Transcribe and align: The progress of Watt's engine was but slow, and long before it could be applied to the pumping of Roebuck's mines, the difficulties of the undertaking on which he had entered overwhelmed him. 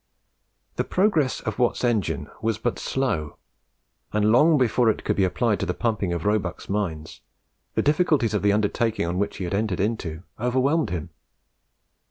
The 0.77 0.83
progress 0.83 1.41
of 1.41 1.59
Watt's 1.59 1.83
engine 1.83 2.27
was 2.41 2.57
but 2.57 2.79
slow, 2.79 3.37
and 4.11 4.31
long 4.31 4.57
before 4.57 4.89
it 4.89 5.03
could 5.03 5.15
be 5.15 5.23
applied 5.23 5.59
to 5.59 5.67
the 5.67 5.75
pumping 5.75 6.11
of 6.11 6.25
Roebuck's 6.25 6.67
mines, 6.67 7.21
the 7.75 7.83
difficulties 7.83 8.33
of 8.33 8.41
the 8.41 8.51
undertaking 8.51 9.05
on 9.05 9.19
which 9.19 9.37
he 9.37 9.43
had 9.43 9.53
entered 9.53 10.19
overwhelmed 10.39 10.89
him. 10.89 11.11